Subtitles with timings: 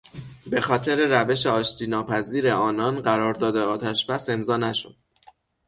[0.51, 4.95] به خاطر روش آشتیناپذیر آنان قرار داد آتشبس امضا نشد.